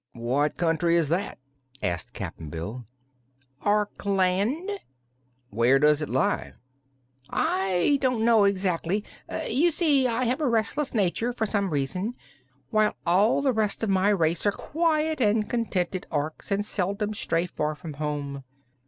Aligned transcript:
"What 0.13 0.57
country 0.57 0.95
is 0.95 1.09
that?" 1.09 1.37
asked 1.83 2.13
Cap'n 2.13 2.49
Bill. 2.49 2.85
"Orkland." 3.63 4.79
"Where 5.51 5.77
does 5.77 6.01
it 6.01 6.09
lie?" 6.09 6.53
"I 7.29 7.99
don't 8.01 8.25
know, 8.25 8.45
exactly. 8.45 9.05
You 9.47 9.69
see, 9.69 10.07
I 10.07 10.23
have 10.25 10.41
a 10.41 10.49
restless 10.49 10.95
nature, 10.95 11.31
for 11.31 11.45
some 11.45 11.69
reason, 11.69 12.15
while 12.71 12.95
all 13.05 13.43
the 13.43 13.53
rest 13.53 13.83
of 13.83 13.91
my 13.91 14.09
race 14.09 14.43
are 14.47 14.51
quiet 14.51 15.21
and 15.21 15.47
contented 15.47 16.07
Orks 16.11 16.49
and 16.49 16.65
seldom 16.65 17.13
stray 17.13 17.45
far 17.45 17.75
from 17.75 17.93
home. 17.93 18.43